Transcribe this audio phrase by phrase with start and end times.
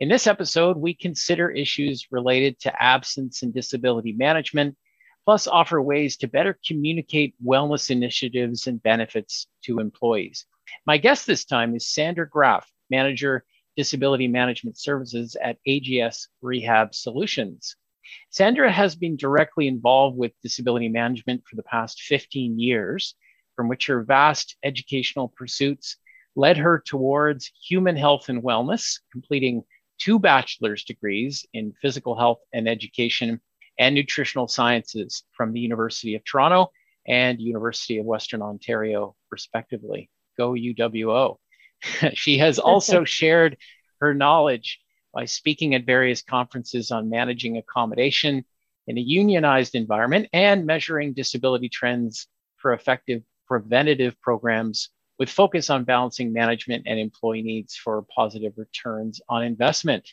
[0.00, 4.76] In this episode, we consider issues related to absence and disability management,
[5.24, 10.46] plus offer ways to better communicate wellness initiatives and benefits to employees.
[10.84, 13.44] My guest this time is Sandra Graf, Manager,
[13.76, 17.76] Disability Management Services at AGS Rehab Solutions.
[18.30, 23.14] Sandra has been directly involved with disability management for the past 15 years,
[23.54, 25.98] from which her vast educational pursuits
[26.34, 29.62] led her towards human health and wellness, completing
[29.98, 33.40] two bachelor's degrees in physical health and education
[33.78, 36.70] and nutritional sciences from the University of Toronto
[37.06, 40.10] and University of Western Ontario, respectively.
[40.36, 41.36] Go UWO.
[42.14, 43.56] she has also shared
[44.00, 44.80] her knowledge
[45.12, 48.44] by speaking at various conferences on managing accommodation
[48.86, 55.84] in a unionized environment and measuring disability trends for effective preventative programs with focus on
[55.84, 60.08] balancing management and employee needs for positive returns on investment.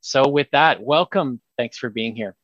[0.00, 1.40] So, with that, welcome.
[1.56, 2.36] Thanks for being here.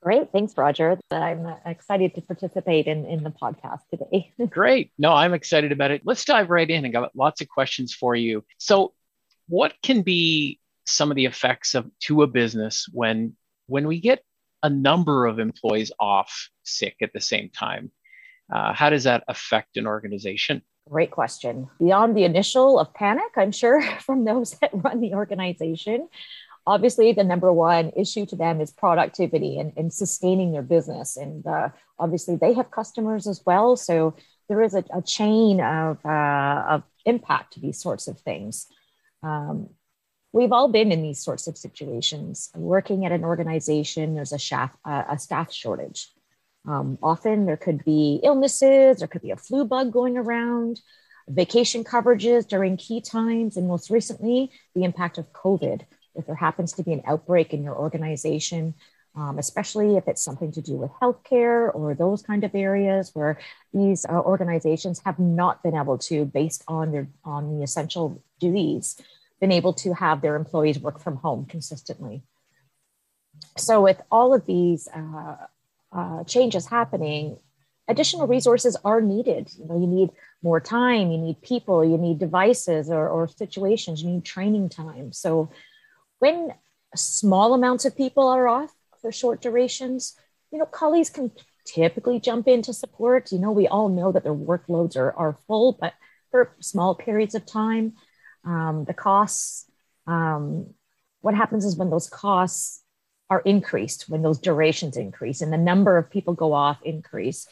[0.00, 0.30] Great.
[0.30, 0.96] Thanks, Roger.
[1.10, 4.32] I'm excited to participate in, in the podcast today.
[4.50, 4.92] Great.
[4.96, 6.02] No, I'm excited about it.
[6.04, 6.84] Let's dive right in.
[6.84, 8.44] I got lots of questions for you.
[8.58, 8.92] So,
[9.48, 13.34] what can be some of the effects of to a business when
[13.66, 14.22] when we get
[14.62, 17.90] a number of employees off sick at the same time?
[18.52, 20.62] Uh, how does that affect an organization?
[20.88, 21.68] Great question.
[21.78, 26.08] Beyond the initial of panic, I'm sure from those that run the organization,
[26.66, 31.16] obviously the number one issue to them is productivity and, and sustaining their business.
[31.16, 33.76] And uh, obviously they have customers as well.
[33.76, 34.14] So
[34.48, 38.66] there is a, a chain of, uh, of impact to these sorts of things.
[39.22, 39.70] Um,
[40.32, 42.50] we've all been in these sorts of situations.
[42.54, 46.08] Working at an organization, there's a, staff, uh, a staff shortage.
[46.66, 50.80] Um, often there could be illnesses, there could be a flu bug going around,
[51.28, 55.82] vacation coverages during key times, and most recently, the impact of COVID.
[56.14, 58.74] If there happens to be an outbreak in your organization,
[59.14, 63.38] um, especially if it's something to do with healthcare or those kind of areas where
[63.72, 69.00] these uh, organizations have not been able to, based on their on the essential duties,
[69.40, 72.22] been able to have their employees work from home consistently.
[73.56, 75.36] So, with all of these uh,
[75.92, 77.38] uh, changes happening,
[77.88, 79.50] additional resources are needed.
[79.58, 80.10] You know, you need
[80.42, 85.12] more time, you need people, you need devices or, or situations, you need training time.
[85.12, 85.50] So
[86.18, 86.52] when
[86.94, 90.16] small amounts of people are off for short durations,
[90.50, 91.30] you know, colleagues can
[91.64, 93.32] typically jump in to support.
[93.32, 95.94] You know, we all know that their workloads are, are full, but
[96.30, 97.94] for small periods of time,
[98.44, 99.70] um, the costs,
[100.06, 100.74] um,
[101.20, 102.82] what happens is when those costs
[103.30, 107.46] are increased when those durations increase and the number of people go off increase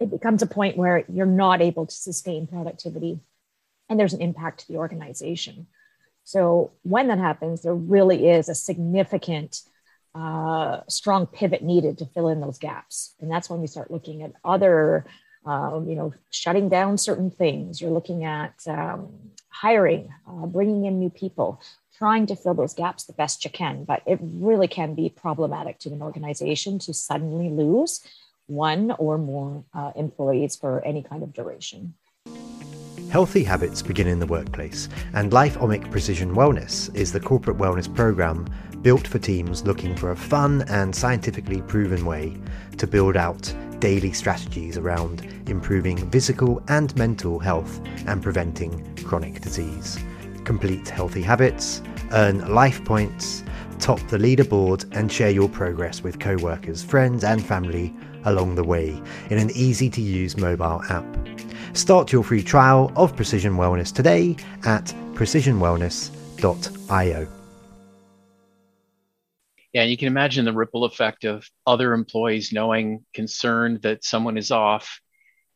[0.00, 3.20] it becomes a point where you're not able to sustain productivity
[3.88, 5.66] and there's an impact to the organization.
[6.24, 9.62] So when that happens there really is a significant
[10.14, 13.14] uh, strong pivot needed to fill in those gaps.
[13.20, 15.06] And that's when we start looking at other
[15.46, 17.80] um, you know shutting down certain things.
[17.80, 19.08] You're looking at um,
[19.48, 21.60] hiring uh, bringing in new people
[21.98, 23.84] trying to fill those gaps the best you can.
[23.84, 28.00] But it really can be problematic to an organization to suddenly lose
[28.46, 31.94] one or more uh, employees for any kind of duration.
[33.10, 38.46] Healthy habits begin in the workplace, and LifeOmic Precision Wellness is the corporate wellness program
[38.82, 42.36] built for teams looking for a fun and scientifically proven way
[42.76, 49.98] to build out daily strategies around improving physical and mental health and preventing chronic disease
[50.44, 51.82] complete healthy habits,
[52.12, 53.44] earn life points,
[53.78, 58.64] top the leaderboard, and share your progress with co workers, friends, and family along the
[58.64, 61.04] way in an easy to use mobile app.
[61.72, 67.28] Start your free trial of Precision Wellness today at precisionwellness.io.
[69.72, 74.50] Yeah, you can imagine the ripple effect of other employees knowing, concerned that someone is
[74.50, 75.00] off,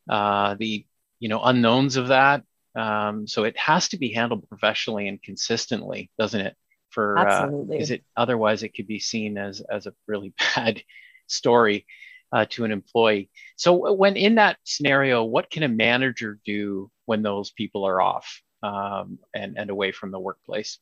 [0.09, 0.85] uh, the
[1.19, 2.43] you know unknowns of that,
[2.75, 6.55] um, so it has to be handled professionally and consistently, doesn't it?
[6.89, 7.77] For Absolutely.
[7.77, 10.83] Uh, is it otherwise it could be seen as as a really bad
[11.27, 11.85] story
[12.33, 13.29] uh, to an employee.
[13.55, 18.41] So when in that scenario, what can a manager do when those people are off
[18.63, 20.79] um, and and away from the workplace?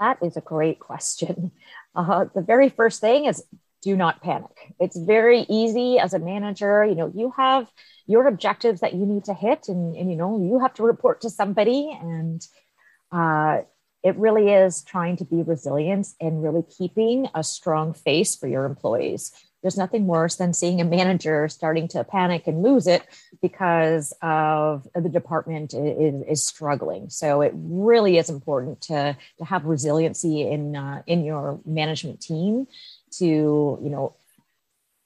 [0.00, 1.52] That is a great question.
[1.94, 3.42] Uh, the very first thing is
[3.84, 4.74] do not panic.
[4.80, 6.84] It's very easy as a manager.
[6.84, 7.70] You know, you have
[8.06, 11.20] your objectives that you need to hit, and, and you know, you have to report
[11.20, 11.96] to somebody.
[12.00, 12.40] And
[13.12, 13.62] uh,
[14.02, 18.64] it really is trying to be resilient and really keeping a strong face for your
[18.64, 19.32] employees.
[19.62, 23.02] There's nothing worse than seeing a manager starting to panic and lose it
[23.40, 27.08] because of the department is, is struggling.
[27.08, 32.66] So it really is important to, to have resiliency in uh, in your management team
[33.18, 34.14] to you know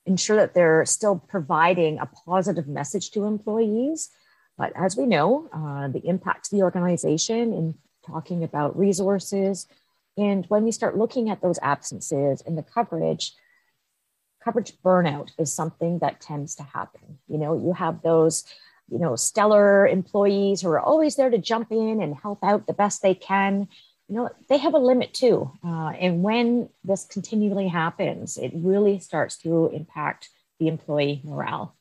[0.06, 4.10] ensure that they're still providing a positive message to employees.
[4.56, 7.74] But as we know, uh, the impact to the organization in
[8.04, 9.68] talking about resources,
[10.18, 13.34] and when we start looking at those absences and the coverage,
[14.42, 17.18] coverage burnout is something that tends to happen.
[17.28, 18.44] You know, you have those,
[18.90, 22.72] you know, stellar employees who are always there to jump in and help out the
[22.72, 23.68] best they can.
[24.08, 25.52] You know, they have a limit too.
[25.64, 31.76] Uh, and when this continually happens, it really starts to impact the employee morale.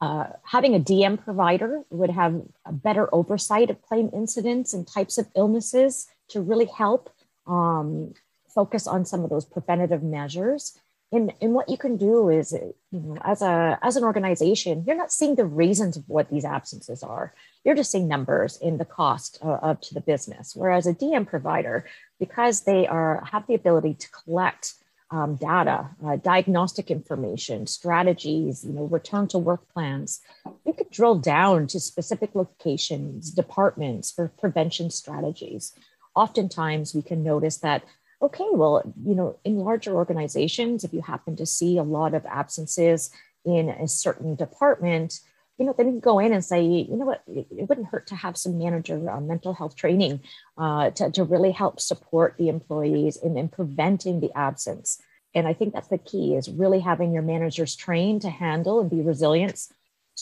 [0.00, 5.18] Uh, having a DM provider would have a better oversight of claim incidents and types
[5.18, 7.10] of illnesses to really help
[7.46, 8.14] um,
[8.48, 10.78] focus on some of those preventative measures.
[11.12, 14.96] And, and what you can do is, you know, as a as an organization, you're
[14.96, 17.34] not seeing the reasons of what these absences are.
[17.64, 20.54] You're just seeing numbers in the cost of, of to the business.
[20.54, 21.84] Whereas a DM provider,
[22.20, 24.74] because they are have the ability to collect
[25.10, 30.20] um, data, uh, diagnostic information, strategies, you know, return to work plans.
[30.64, 35.72] You could drill down to specific locations, departments for prevention strategies.
[36.14, 37.82] Oftentimes, we can notice that
[38.22, 42.26] okay, well, you know, in larger organizations, if you happen to see a lot of
[42.26, 43.10] absences
[43.44, 45.20] in a certain department,
[45.58, 48.06] you know, then you can go in and say, you know what, it, wouldn't hurt
[48.08, 50.20] to have some manager uh, mental health training
[50.56, 55.00] uh, to, to really help support the employees in, in preventing the absence.
[55.34, 58.90] And I think that's the key is really having your managers trained to handle and
[58.90, 59.68] be resilient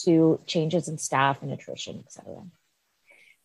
[0.03, 2.43] to changes in staff and attrition, et cetera.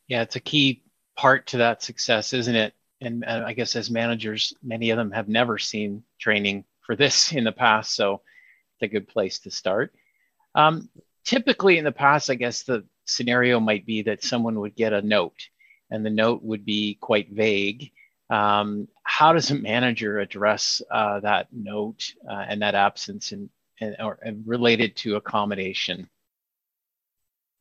[0.07, 0.83] Yeah, it's a key
[1.17, 2.75] part to that success, isn't it?
[3.07, 7.33] And uh, I guess as managers, many of them have never seen training for this
[7.39, 8.23] in the past, so
[8.75, 9.95] it's a good place to start.
[10.55, 10.89] Um,
[11.25, 15.03] typically, in the past, I guess the scenario might be that someone would get a
[15.03, 15.49] note,
[15.91, 17.91] and the note would be quite vague.
[18.31, 23.97] Um, how does a manager address uh, that note uh, and that absence and, and,
[24.01, 26.09] or, and related to accommodation?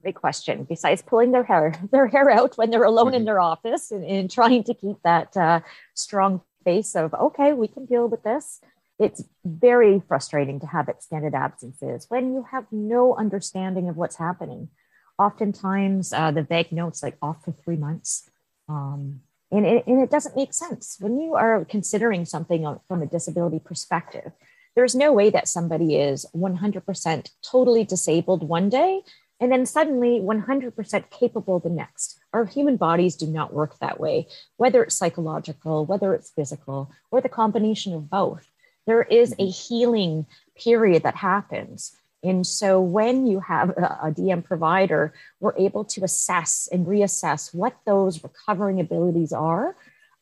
[0.04, 0.66] Great question.
[0.66, 3.16] Besides pulling their hair their hair out when they're alone mm-hmm.
[3.16, 5.62] in their office and, and, trying to keep that uh,
[5.94, 8.60] strong face of okay, we can deal with this.
[9.00, 14.70] It's very frustrating to have extended absences when you have no understanding of what's happening.
[15.18, 18.30] Oftentimes, uh, the vague notes like off for three months,
[18.68, 19.22] um,
[19.52, 23.60] and, it, and it doesn't make sense when you are considering something from a disability
[23.60, 24.32] perspective.
[24.76, 29.04] There's no way that somebody is 100% totally disabled one day
[29.44, 32.18] and then suddenly 100% capable the next.
[32.32, 37.20] Our human bodies do not work that way, whether it's psychological, whether it's physical, or
[37.20, 38.48] the combination of both.
[38.88, 39.50] There is a mm-hmm.
[39.50, 40.26] healing
[40.56, 41.92] period that happens.
[42.24, 47.54] And so when you have a, a DM provider, we're able to assess and reassess
[47.54, 49.76] what those recovering abilities are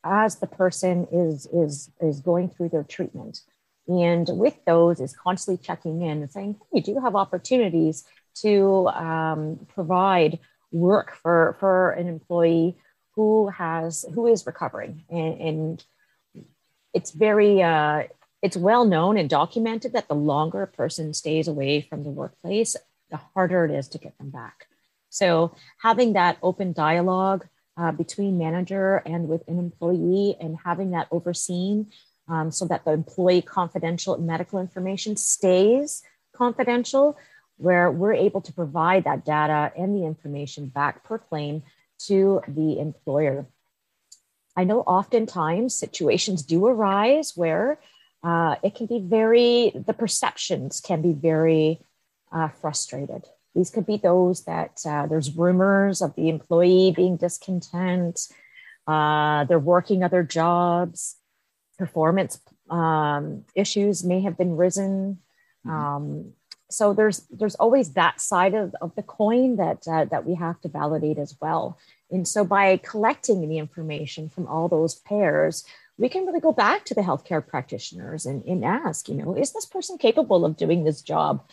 [0.03, 3.42] as the person is, is, is going through their treatment.
[3.87, 8.04] And with those is constantly checking in and saying, hey, do you have opportunities
[8.35, 10.40] to um, provide
[10.71, 12.78] work for for an employee
[13.16, 15.04] who has who is recovering.
[15.09, 15.85] And, and
[16.94, 18.04] it's very uh,
[18.42, 22.76] it's well known and documented that the longer a person stays away from the workplace
[23.11, 24.68] the harder it is to get them back.
[25.09, 27.45] So having that open dialogue
[27.78, 31.92] uh, between manager and with an employee and having that overseen
[32.28, 36.02] um, so that the employee confidential medical information stays
[36.33, 37.18] confidential
[37.61, 41.61] where we're able to provide that data and the information back per claim
[42.07, 43.45] to the employer.
[44.57, 47.80] I know oftentimes situations do arise where
[48.23, 51.80] uh, it can be very, the perceptions can be very
[52.31, 53.25] uh, frustrated.
[53.56, 58.27] These could be those that uh, there's rumors of the employee being discontent,
[58.87, 61.18] uh, they're working other jobs,
[61.77, 62.39] performance
[62.69, 65.19] um, issues may have been risen.
[65.65, 65.69] Mm-hmm.
[65.69, 66.33] Um,
[66.71, 70.59] so there's there's always that side of, of the coin that uh, that we have
[70.61, 71.78] to validate as well.
[72.09, 75.63] And so by collecting the information from all those pairs
[75.97, 79.54] we can really go back to the healthcare practitioners and, and ask you know is
[79.54, 81.44] this person capable of doing this job?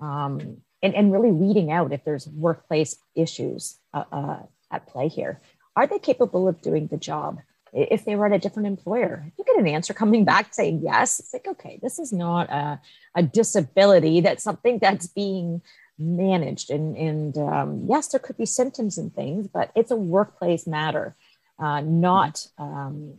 [0.00, 5.40] Um, and, and really weeding out if there's workplace issues uh, uh, at play here.
[5.74, 7.40] Are they capable of doing the job
[7.76, 9.30] if they were at a different employer.
[9.36, 11.20] You get an answer coming back saying yes.
[11.20, 12.80] It's like, okay, this is not a,
[13.14, 14.22] a disability.
[14.22, 15.60] That's something that's being
[15.98, 16.70] managed.
[16.70, 21.16] And, and um, yes, there could be symptoms and things, but it's a workplace matter,
[21.58, 23.18] uh, not, um,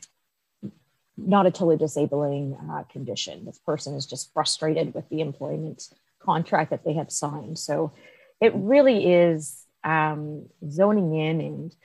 [1.18, 3.46] not a totally disabling uh, condition.
[3.46, 5.88] This person is just frustrated with the employment
[6.20, 7.60] contract that they have signed.
[7.60, 7.94] So
[8.42, 11.76] it really is um, zoning in and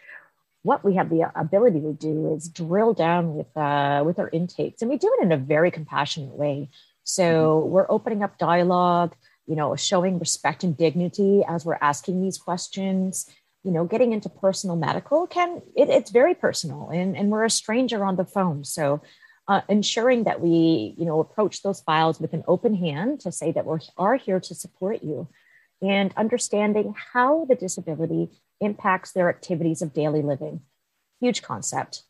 [0.62, 4.80] what we have the ability to do is drill down with uh, with our intakes
[4.80, 6.70] and we do it in a very compassionate way.
[7.04, 7.70] So mm-hmm.
[7.70, 9.14] we're opening up dialogue
[9.46, 13.28] you know showing respect and dignity as we're asking these questions.
[13.64, 17.50] You know getting into personal medical can it, it's very personal and, and we're a
[17.50, 18.64] stranger on the phone.
[18.64, 19.02] So
[19.48, 23.50] uh, ensuring that we you know approach those files with an open hand to say
[23.52, 25.28] that we are here to support you
[25.80, 28.30] and understanding how the disability
[28.62, 30.60] impacts their activities of daily living.
[31.20, 32.02] Huge concept.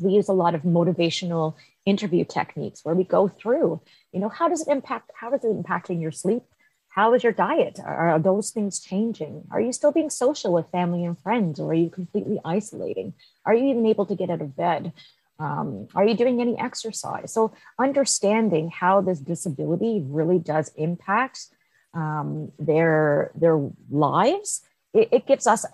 [0.00, 1.54] We use a lot of motivational
[1.84, 3.80] interview techniques where we go through,
[4.12, 6.42] you know, how does it impact, how is it impacting your sleep?
[6.90, 7.78] How is your diet?
[7.84, 9.44] Are, those things changing?
[9.50, 13.14] Are you still being social with family and friends, or are you completely isolating?
[13.44, 14.92] Are you even able to get out of bed?
[15.38, 17.32] Um, are you doing any exercise?
[17.32, 21.46] So, understanding how this disability really does impact
[21.94, 25.64] um, their their lives, it, it gives us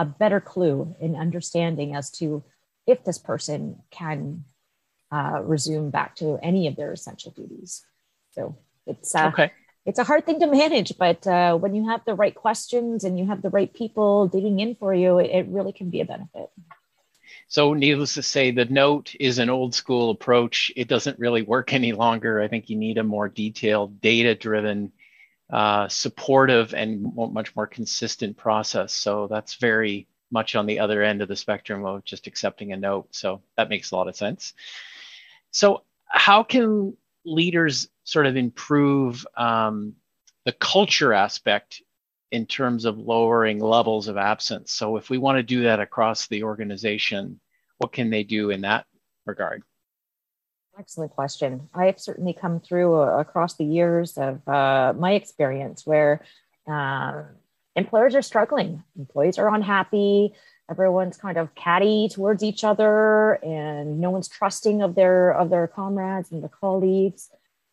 [0.00, 2.42] a better clue in understanding as to
[2.86, 4.44] if this person can
[5.12, 7.84] uh, resume back to any of their essential duties.
[8.32, 9.52] So it's uh, okay.
[9.84, 13.18] It's a hard thing to manage, but uh, when you have the right questions and
[13.18, 16.06] you have the right people digging in for you, it, it really can be a
[16.06, 16.48] benefit.
[17.48, 20.72] So, needless to say, the note is an old school approach.
[20.76, 22.40] It doesn't really work any longer.
[22.40, 24.92] I think you need a more detailed, data driven
[25.52, 28.92] uh, supportive and much more consistent process.
[28.92, 32.76] So that's very much on the other end of the spectrum of just accepting a
[32.76, 33.08] note.
[33.10, 34.54] So that makes a lot of sense.
[35.50, 39.94] So, how can leaders sort of improve um,
[40.44, 41.82] the culture aspect
[42.30, 44.72] in terms of lowering levels of absence?
[44.72, 47.40] So, if we want to do that across the organization,
[47.78, 48.86] what can they do in that
[49.26, 49.62] regard?
[50.80, 51.68] Excellent question.
[51.74, 56.22] I've certainly come through uh, across the years of uh, my experience where
[56.66, 57.24] uh,
[57.76, 60.32] employers are struggling, employees are unhappy,
[60.70, 65.66] everyone's kind of catty towards each other, and no one's trusting of their of their
[65.66, 67.28] comrades and their colleagues.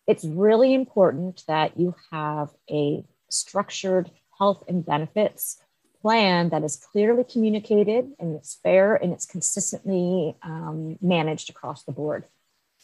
[0.06, 5.62] It's really important that you have a structured health and benefits
[6.02, 11.94] plan that is clearly communicated and it's fair and it's consistently um, managed across the
[11.94, 12.26] board.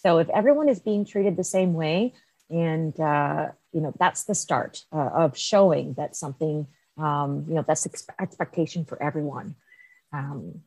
[0.05, 2.13] So if everyone is being treated the same way,
[2.49, 6.67] and uh, you know that's the start uh, of showing that something
[6.97, 9.55] um, you know that's ex- expectation for everyone.
[10.11, 10.61] Um,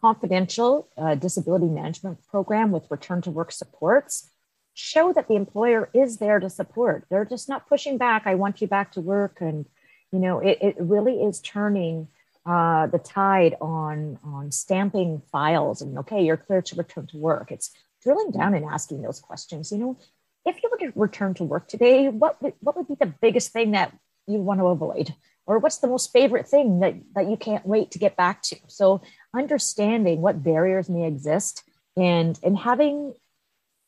[0.00, 4.30] confidential uh, disability management program with return to work supports
[4.74, 7.06] show that the employer is there to support.
[7.08, 8.24] They're just not pushing back.
[8.26, 9.66] I want you back to work, and
[10.12, 12.08] you know it, it really is turning
[12.46, 17.50] uh, the tide on on stamping files and okay, you're clear to return to work.
[17.50, 17.70] It's
[18.04, 19.72] drilling down and asking those questions.
[19.72, 19.98] You know,
[20.44, 23.52] if you were to return to work today, what would, what would be the biggest
[23.52, 23.96] thing that
[24.26, 25.14] you want to avoid?
[25.46, 28.56] Or what's the most favorite thing that, that you can't wait to get back to?
[28.68, 29.02] So
[29.34, 31.64] understanding what barriers may exist
[31.96, 33.14] and, and having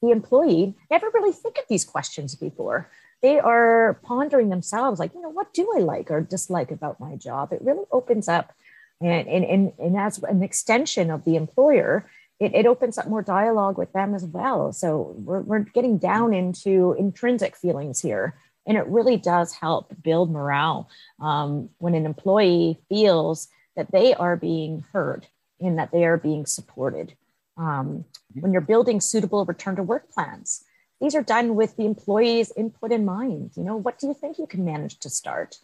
[0.03, 2.91] the employee never really think of these questions before.
[3.23, 7.17] They are pondering themselves like, you know, what do I like or dislike about my
[7.17, 7.53] job?
[7.53, 8.53] It really opens up
[9.01, 13.23] and, and, and, and as an extension of the employer, it, it opens up more
[13.23, 14.73] dialogue with them as well.
[14.73, 18.35] So we're, we're getting down into intrinsic feelings here.
[18.67, 20.89] And it really does help build morale
[21.21, 25.27] um, when an employee feels that they are being heard
[25.61, 27.15] and that they are being supported.
[27.57, 30.65] Um, when you're building suitable return to work plans,
[31.01, 33.53] these are done with the employee's input in mind.
[33.57, 35.59] You know, what do you think you can manage to start?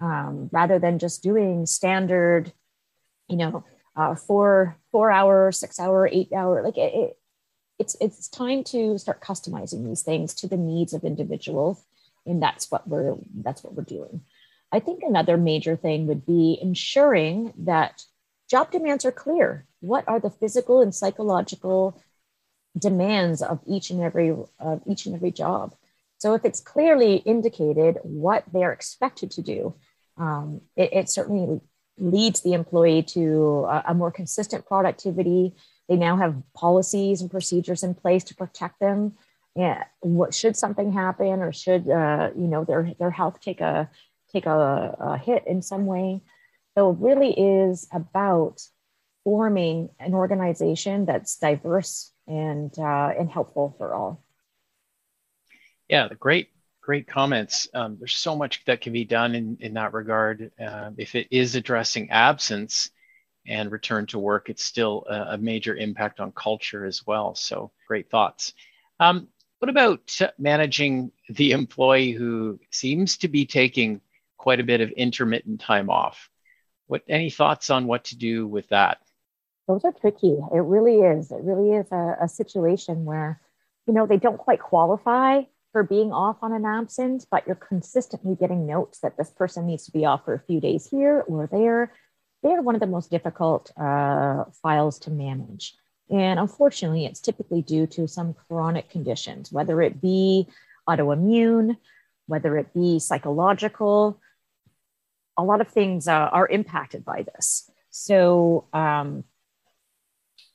[0.00, 2.52] Um, rather than just doing standard,
[3.28, 3.64] you know,
[3.98, 6.62] uh, four four hour, six hour, eight hour.
[6.62, 7.18] Like it, it,
[7.78, 11.84] it's it's time to start customizing these things to the needs of individuals,
[12.24, 14.22] and that's what we're that's what we're doing.
[14.70, 18.04] I think another major thing would be ensuring that
[18.48, 19.66] job demands are clear.
[19.80, 22.00] What are the physical and psychological
[22.78, 25.74] demands of each and every of each and every job?
[26.18, 29.74] So if it's clearly indicated what they're expected to do,
[30.16, 31.60] um, it, it, certainly
[31.98, 35.54] leads the employee to a, a, more consistent productivity.
[35.88, 39.14] They now have policies and procedures in place to protect them.
[39.56, 43.90] And what should something happen, or should uh, you know their their health take a
[44.32, 46.20] take a, a hit in some way?
[46.76, 48.62] So it really is about
[49.24, 54.22] forming an organization that's diverse and uh, and helpful for all.
[55.88, 56.50] Yeah, the great,
[56.88, 57.68] great comments.
[57.74, 60.50] Um, there's so much that can be done in in that regard.
[60.58, 62.90] Uh, if it is addressing absence
[63.46, 67.34] and return to work, it's still a, a major impact on culture as well.
[67.34, 68.54] So great thoughts.
[68.98, 69.28] Um,
[69.58, 74.00] what about managing the employee who seems to be taking
[74.38, 76.30] quite a bit of intermittent time off?
[76.86, 78.96] What any thoughts on what to do with that?
[79.66, 80.38] Those are tricky.
[80.54, 81.32] It really is.
[81.32, 83.42] It really is a, a situation where,
[83.86, 88.34] you know, they don't quite qualify for being off on an absence, but you're consistently
[88.34, 91.48] getting notes that this person needs to be off for a few days here or
[91.50, 91.92] there.
[92.42, 95.74] They are one of the most difficult uh, files to manage.
[96.10, 100.48] And unfortunately, it's typically due to some chronic conditions, whether it be
[100.88, 101.76] autoimmune,
[102.26, 104.20] whether it be psychological.
[105.36, 107.70] A lot of things uh, are impacted by this.
[107.90, 109.24] So, um,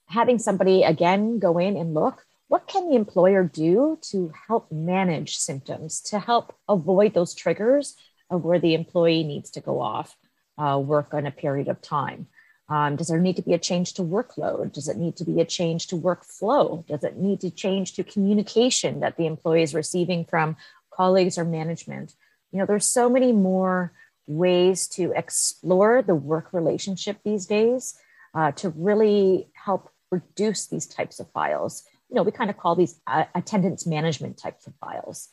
[0.07, 2.23] having somebody again go in and look
[2.53, 7.95] what can the employer do to help manage symptoms, to help avoid those triggers
[8.29, 10.15] of where the employee needs to go off
[10.59, 12.27] uh, work on a period of time?
[12.69, 14.71] Um, does there need to be a change to workload?
[14.71, 16.85] Does it need to be a change to workflow?
[16.85, 20.55] Does it need to change to communication that the employee is receiving from
[20.93, 22.13] colleagues or management?
[22.51, 23.93] You know, there's so many more
[24.27, 27.95] ways to explore the work relationship these days
[28.35, 31.83] uh, to really help reduce these types of files.
[32.13, 35.29] You know, we kind of call these uh, attendance management types of files.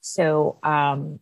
[0.00, 1.20] So um,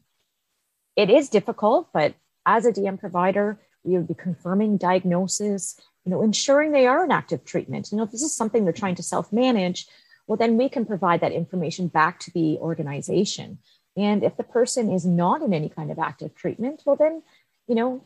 [0.96, 2.14] it is difficult, but
[2.46, 7.12] as a DM provider, we would be confirming diagnosis, you know, ensuring they are in
[7.12, 7.92] active treatment.
[7.92, 9.86] You know, if this is something they're trying to self-manage,
[10.26, 13.58] well, then we can provide that information back to the organization.
[13.98, 17.22] And if the person is not in any kind of active treatment, well, then,
[17.68, 18.02] you know,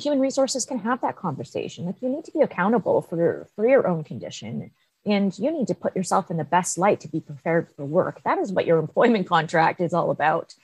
[0.00, 1.84] human resources can have that conversation.
[1.86, 4.70] Like you need to be accountable for, for your own condition
[5.06, 8.20] and you need to put yourself in the best light to be prepared for work.
[8.24, 10.54] That is what your employment contract is all about.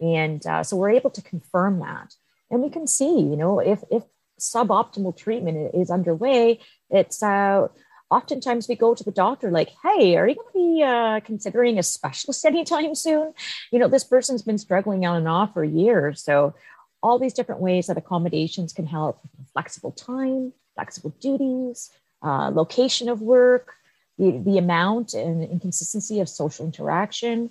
[0.00, 2.14] And uh, so we're able to confirm that
[2.50, 4.02] and we can see you know if if
[4.40, 6.58] suboptimal treatment is underway
[6.90, 7.66] it's uh
[8.10, 11.78] oftentimes we go to the doctor like hey are you going to be uh, considering
[11.78, 13.32] a specialist anytime soon
[13.70, 16.54] you know this person's been struggling on and off for years so
[17.02, 19.20] all these different ways that accommodations can help
[19.52, 21.90] flexible time flexible duties
[22.22, 23.74] uh, location of work
[24.18, 27.50] the, the amount and, inconsistency of social interaction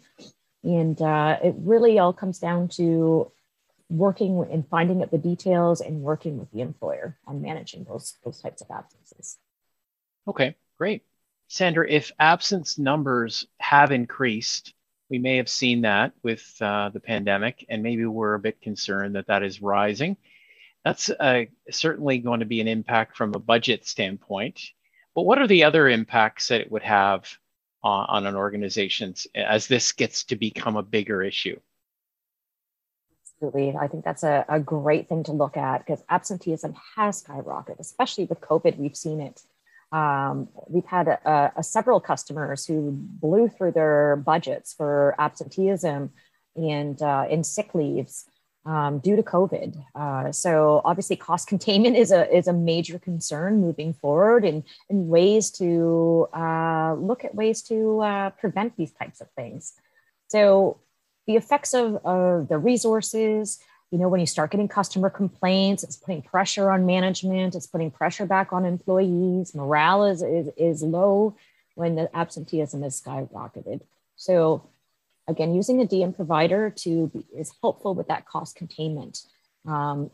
[0.63, 3.31] and uh, it really all comes down to
[3.89, 8.41] working and finding out the details and working with the employer on managing those those
[8.41, 9.37] types of absences.
[10.27, 11.03] Okay, great.
[11.47, 14.73] Sandra, if absence numbers have increased,
[15.09, 19.15] we may have seen that with uh, the pandemic, and maybe we're a bit concerned
[19.15, 20.17] that that is rising.
[20.85, 24.61] That's uh, certainly going to be an impact from a budget standpoint.
[25.15, 27.29] But what are the other impacts that it would have
[27.83, 31.59] on, on an organization as this gets to become a bigger issue?
[33.35, 33.75] Absolutely.
[33.77, 38.25] I think that's a, a great thing to look at because absenteeism has skyrocketed, especially
[38.25, 38.77] with COVID.
[38.77, 39.41] We've seen it.
[39.91, 46.11] Um, we've had a, a, several customers who blew through their budgets for absenteeism
[46.55, 48.25] and uh, in sick leaves
[48.65, 49.83] um, due to COVID.
[49.95, 55.07] Uh, so obviously, cost containment is a is a major concern moving forward, and and
[55.09, 59.73] ways to uh, look at ways to uh, prevent these types of things.
[60.27, 60.79] So
[61.27, 63.59] the effects of, of the resources
[63.91, 67.91] you know when you start getting customer complaints it's putting pressure on management it's putting
[67.91, 71.35] pressure back on employees morale is, is, is low
[71.75, 73.81] when the absenteeism is skyrocketed
[74.15, 74.67] so
[75.27, 79.19] again using a dm provider to be, is helpful with that cost containment.
[79.65, 80.11] Um,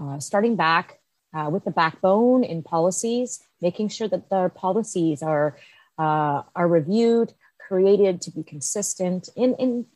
[0.00, 0.98] uh, starting back
[1.34, 5.56] uh, with the backbone in policies making sure that the policies are
[5.98, 7.32] uh, are reviewed
[7.66, 9.86] created to be consistent in, in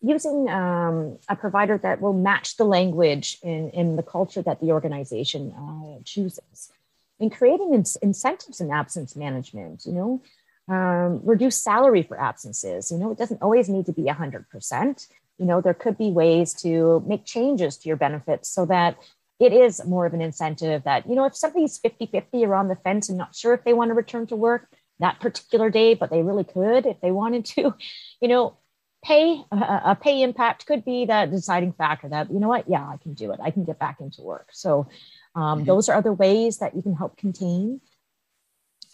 [0.00, 4.72] using um, a provider that will match the language in, in the culture that the
[4.72, 6.72] organization uh, chooses.
[7.18, 10.22] And creating in- incentives in absence management you know
[10.70, 12.90] um, reduce salary for absences.
[12.90, 15.06] You know it doesn't always need to be 100%
[15.40, 18.96] you know there could be ways to make changes to your benefits so that
[19.40, 22.76] it is more of an incentive that you know if somebody's 50-50 or on the
[22.76, 24.68] fence and not sure if they want to return to work
[25.00, 27.74] that particular day but they really could if they wanted to
[28.20, 28.56] you know
[29.02, 32.68] pay a pay impact could be that deciding factor that you know what?
[32.68, 33.40] Yeah i can do it.
[33.42, 34.48] I can get back into work.
[34.52, 34.88] So
[35.34, 35.64] um, mm-hmm.
[35.64, 37.80] those are other ways that you can help contain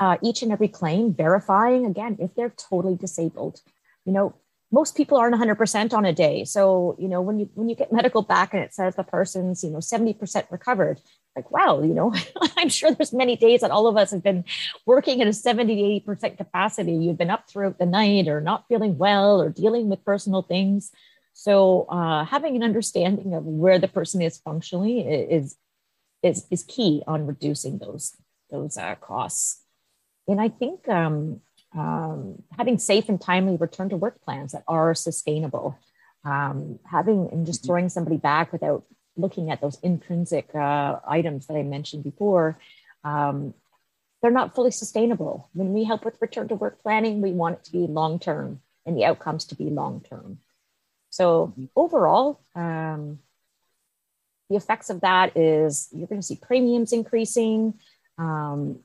[0.00, 3.60] uh, each and every claim verifying again if they're totally disabled
[4.04, 4.34] you know
[4.72, 7.92] most people aren't 100% on a day so you know when you when you get
[7.92, 11.00] medical back and it says the person's you know 70% recovered
[11.36, 12.14] like, wow, you know,
[12.56, 14.44] I'm sure there's many days that all of us have been
[14.86, 16.92] working at a 70 80% capacity.
[16.92, 20.90] You've been up throughout the night or not feeling well or dealing with personal things.
[21.34, 25.56] So uh, having an understanding of where the person is functionally is,
[26.22, 28.16] is, is key on reducing those,
[28.50, 29.62] those uh, costs.
[30.28, 31.40] And I think um,
[31.74, 35.78] um, having safe and timely return to work plans that are sustainable,
[36.24, 37.68] um, having and just mm-hmm.
[37.68, 38.84] throwing somebody back without
[39.16, 42.58] looking at those intrinsic uh, items that I mentioned before,
[43.04, 43.54] um,
[44.20, 45.48] they're not fully sustainable.
[45.52, 48.60] When we help with return to work planning, we want it to be long term
[48.84, 50.38] and the outcomes to be long term.
[51.10, 51.64] So mm-hmm.
[51.76, 53.20] overall, um,
[54.48, 57.74] the effects of that is you're going to see premiums increasing
[58.18, 58.80] um,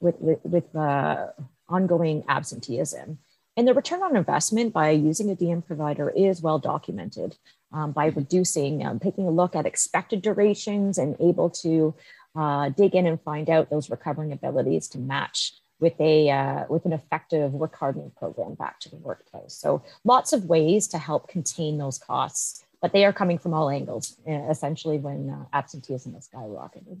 [0.00, 1.28] with with, uh,
[1.68, 3.18] ongoing absenteeism.
[3.56, 7.36] And the return on investment by using a DM provider is well documented
[7.72, 11.94] um, by reducing, um, taking a look at expected durations and able to
[12.36, 16.84] uh, dig in and find out those recovering abilities to match with a uh, with
[16.84, 19.54] an effective work hardening program back to the workplace.
[19.54, 23.70] So lots of ways to help contain those costs, but they are coming from all
[23.70, 24.16] angles.
[24.26, 27.00] Essentially, when uh, absenteeism has skyrocketed.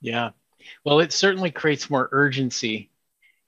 [0.00, 0.30] Yeah,
[0.84, 2.90] well, it certainly creates more urgency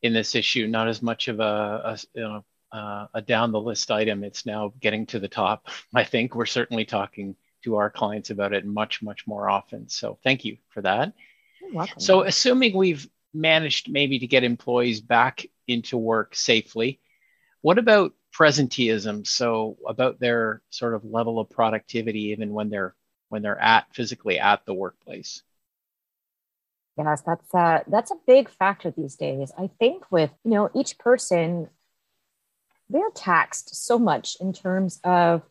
[0.03, 0.67] in this issue.
[0.67, 1.43] Not as much of a,
[1.85, 4.25] a you know, uh, a down the list item.
[4.25, 5.69] It's now getting to the top.
[5.95, 9.89] I think we're certainly talking to our clients about it much, much more often.
[9.89, 11.13] So thank you for that.
[11.99, 17.01] So, assuming we've managed maybe to get employees back into work safely,
[17.61, 19.27] what about presenteeism?
[19.27, 22.95] So, about their sort of level of productivity, even when they're
[23.29, 25.43] when they're at physically at the workplace.
[26.99, 29.53] Yes, that's uh, that's a big factor these days.
[29.57, 31.69] I think with you know each person
[32.91, 35.43] they're taxed so much in terms of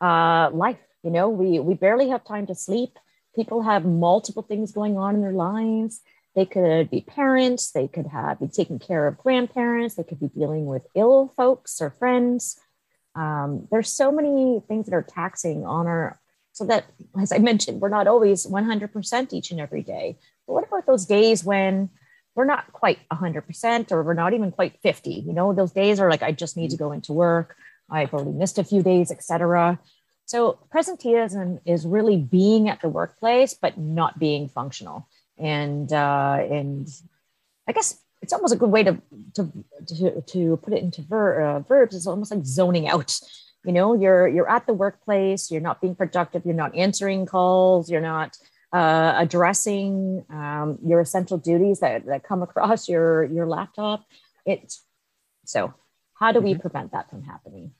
[0.00, 0.78] uh, life.
[1.02, 2.98] You know, we we barely have time to sleep.
[3.34, 6.00] People have multiple things going on in their lives.
[6.34, 7.70] They could be parents.
[7.70, 9.94] They could have be taking care of grandparents.
[9.94, 12.58] They could be dealing with ill folks or friends.
[13.14, 16.20] Um, there's so many things that are taxing on our.
[16.52, 16.84] So that,
[17.20, 20.18] as I mentioned, we're not always 100% each and every day.
[20.46, 21.90] But what about those days when
[22.34, 26.10] we're not quite 100% or we're not even quite 50 you know those days are
[26.10, 27.56] like i just need to go into work.
[27.88, 29.78] I've already missed a few days etc
[30.26, 35.08] so presenteeism is really being at the workplace but not being functional.
[35.36, 36.88] And uh, and
[37.68, 39.00] i guess it's almost a good way to
[39.34, 39.52] to
[39.86, 41.94] to, to put it into ver, uh, verbs.
[41.94, 43.18] It's almost like zoning out.
[43.64, 45.50] You know you're you're at the workplace.
[45.50, 46.44] You're not being productive.
[46.46, 47.90] You're not answering calls.
[47.90, 48.36] You're not
[48.74, 54.04] uh, addressing um, your essential duties that, that come across your, your laptop.
[54.44, 54.82] It's
[55.46, 55.72] so
[56.14, 56.60] how do we mm-hmm.
[56.60, 57.72] prevent that from happening?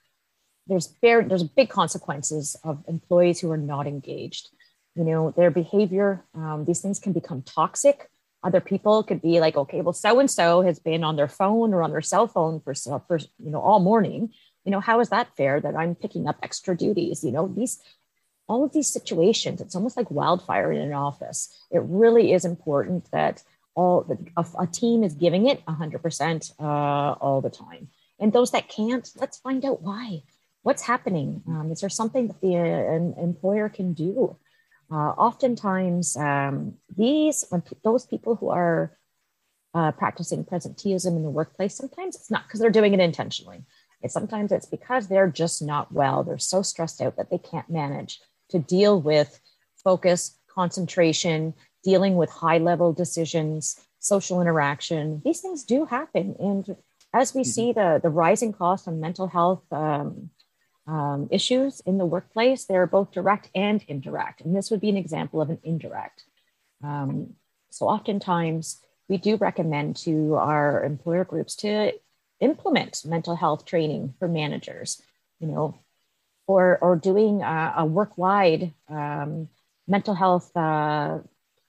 [0.66, 4.48] There's very, there's big consequences of employees who are not engaged.
[4.94, 8.08] You know, their behavior, um, these things can become toxic.
[8.44, 11.74] Other people could be like, okay, well, so and so has been on their phone
[11.74, 14.32] or on their cell phone for, for you know all morning.
[14.64, 17.24] You know, how is that fair that I'm picking up extra duties?
[17.24, 17.80] You know, these
[18.46, 21.54] all of these situations, it's almost like wildfire in an office.
[21.70, 23.42] It really is important that
[23.74, 27.88] all a, a team is giving it 100% uh, all the time.
[28.20, 30.22] And those that can't, let's find out why.
[30.62, 31.42] What's happening?
[31.48, 34.36] Um, is there something that the uh, employer can do?
[34.90, 38.96] Uh, oftentimes, um, these when p- those people who are
[39.74, 43.64] uh, practicing presenteeism in the workplace, sometimes it's not because they're doing it intentionally.
[44.02, 46.22] It's sometimes it's because they're just not well.
[46.22, 49.40] They're so stressed out that they can't manage to deal with
[49.82, 55.22] focus, concentration, dealing with high level decisions, social interaction.
[55.24, 56.36] These things do happen.
[56.38, 56.76] And
[57.12, 57.50] as we mm-hmm.
[57.50, 60.30] see the, the rising cost on mental health um,
[60.86, 64.40] um, issues in the workplace, they're both direct and indirect.
[64.42, 66.24] And this would be an example of an indirect.
[66.82, 67.34] Um,
[67.70, 71.92] so oftentimes, we do recommend to our employer groups to
[72.40, 75.00] implement mental health training for managers.
[75.40, 75.78] You know,
[76.46, 79.48] or or doing a, a work wide um,
[79.86, 81.18] mental health uh,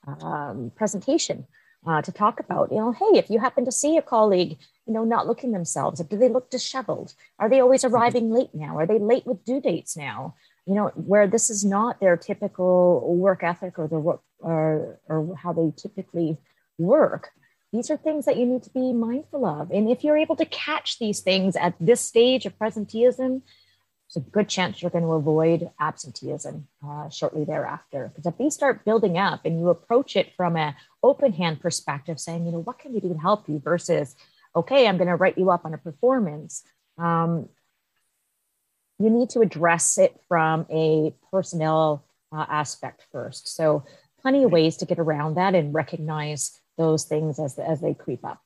[0.08, 1.48] um, presentation
[1.88, 4.94] uh, to talk about you know hey if you happen to see a colleague you
[4.94, 7.14] know not looking themselves do they look disheveled?
[7.40, 7.96] Are they always mm-hmm.
[7.96, 8.78] arriving late now?
[8.78, 10.36] Are they late with due dates now?
[10.66, 15.36] You know where this is not their typical work ethic or the work or, or
[15.36, 16.38] how they typically
[16.78, 17.32] work
[17.76, 19.70] these are things that you need to be mindful of.
[19.70, 23.42] And if you're able to catch these things at this stage of presenteeism
[24.16, 28.12] a good chance you're going to avoid absenteeism uh, shortly thereafter.
[28.14, 32.20] Because if these start building up and you approach it from an open hand perspective,
[32.20, 34.16] saying, you know, what can we do to help you versus,
[34.56, 36.64] okay, I'm going to write you up on a performance.
[36.98, 37.50] Um,
[39.00, 43.56] you need to address it from a personnel uh, aspect first.
[43.56, 43.84] So
[44.22, 48.26] plenty of ways to get around that and recognize those things as, as they creep
[48.26, 48.42] up.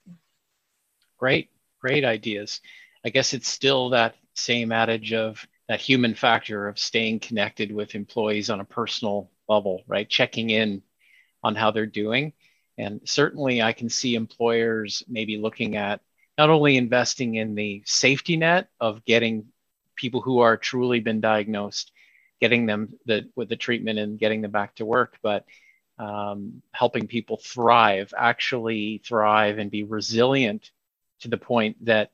[1.18, 2.62] Great, great ideas.
[3.06, 7.94] I guess it's still that same adage of that human factor of staying connected with
[7.94, 10.10] employees on a personal level, right?
[10.10, 10.82] Checking in
[11.44, 12.34] on how they're doing.
[12.80, 16.02] And certainly, I can see employers maybe looking at
[16.40, 19.46] not only investing in the safety net of getting
[19.96, 21.92] people who are truly been diagnosed,
[22.42, 25.46] getting them the, with the treatment and getting them back to work, but
[26.00, 30.72] um, helping people thrive, actually thrive and be resilient
[31.20, 32.12] to the point that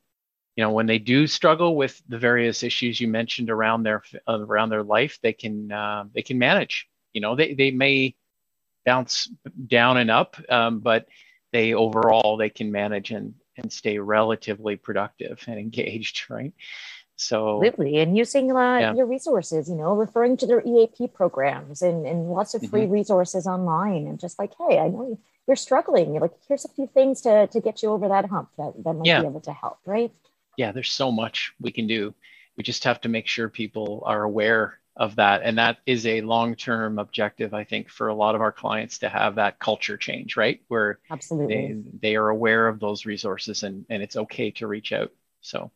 [0.55, 4.69] you know when they do struggle with the various issues you mentioned around their around
[4.69, 6.87] their life, they can uh, they can manage.
[7.13, 8.15] You know, they they may
[8.85, 9.29] bounce
[9.67, 11.07] down and up, um, but
[11.51, 16.53] they overall they can manage and and stay relatively productive and engaged, right?
[17.17, 18.93] So absolutely, and using uh, yeah.
[18.93, 22.91] your resources, you know, referring to their EAP programs and and lots of free mm-hmm.
[22.91, 26.11] resources online, and just like, hey, I know you're struggling.
[26.11, 28.93] You're like, here's a few things to to get you over that hump that that
[28.93, 29.21] might yeah.
[29.21, 30.11] be able to help, right?
[30.57, 32.13] Yeah, there's so much we can do.
[32.57, 35.41] We just have to make sure people are aware of that.
[35.43, 39.09] And that is a long-term objective i think for a lot of our clients to
[39.09, 40.61] have that culture change right?
[40.67, 41.55] Where absolutely.
[41.55, 45.11] they, they are aware of those resources and and it's okay to reach out.
[45.41, 45.71] So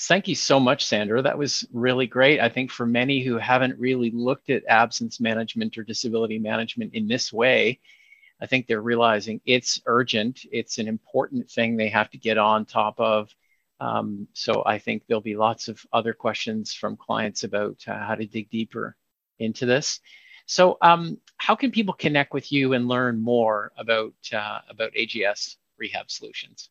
[0.00, 1.22] thank you so much sandra.
[1.22, 2.40] That was really great.
[2.40, 7.06] I think for many who haven't really looked at absence management or disability management in
[7.06, 7.78] this way
[8.40, 10.44] i think they're realizing it's urgent.
[10.50, 13.32] It's an important thing they have to get on top of
[13.80, 18.14] um, so I think there'll be lots of other questions from clients about uh, how
[18.14, 18.96] to dig deeper
[19.38, 20.00] into this.
[20.46, 25.56] So um, how can people connect with you and learn more about uh, about AGS
[25.78, 26.70] Rehab Solutions?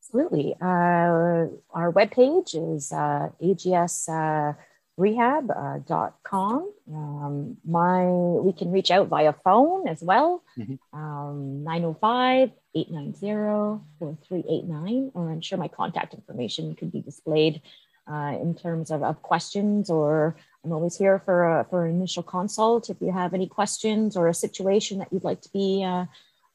[0.00, 0.54] Absolutely.
[0.60, 4.54] Uh, our webpage is uh, AGS uh,
[5.00, 6.72] rehab.com.
[6.92, 10.74] Uh, um, my, we can reach out via phone as well, mm-hmm.
[10.98, 17.62] um, 905 890 4389, or I'm sure my contact information could be displayed
[18.10, 22.22] uh, in terms of, of, questions, or I'm always here for, a, for an initial
[22.22, 22.90] consult.
[22.90, 26.06] If you have any questions or a situation that you'd like to be uh,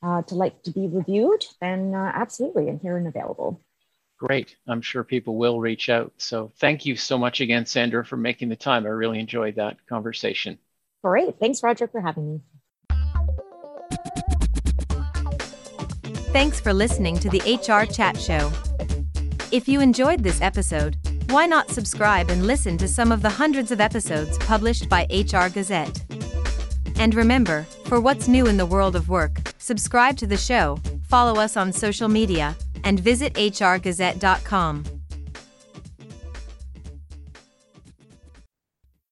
[0.04, 3.62] uh, to like to be reviewed, then uh, absolutely, I'm here and available.
[4.18, 4.56] Great.
[4.68, 6.14] I'm sure people will reach out.
[6.18, 8.86] So thank you so much again, Sandra, for making the time.
[8.86, 10.58] I really enjoyed that conversation.
[11.04, 11.38] Great.
[11.40, 12.42] Thanks, Roger, for having me.
[16.32, 18.52] Thanks for listening to the HR Chat Show.
[19.52, 20.98] If you enjoyed this episode,
[21.30, 25.50] why not subscribe and listen to some of the hundreds of episodes published by HR
[25.50, 26.04] Gazette?
[26.98, 31.40] And remember, for what's new in the world of work, subscribe to the show, follow
[31.40, 34.95] us on social media, and visit hrgazette.com.